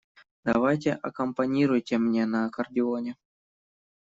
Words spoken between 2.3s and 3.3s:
аккордеоне.